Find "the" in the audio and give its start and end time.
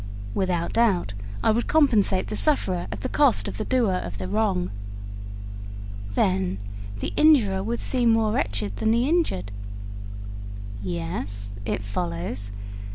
2.29-2.35, 3.01-3.07, 3.59-3.63, 4.17-4.27, 6.97-7.13, 8.89-9.07